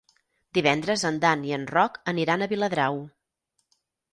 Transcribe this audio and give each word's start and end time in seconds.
Divendres 0.57 1.03
en 1.09 1.19
Dan 1.25 1.45
i 1.49 1.53
en 1.59 1.67
Roc 1.73 1.99
aniran 2.15 2.41
a 2.47 2.51
Viladrau. 2.55 2.99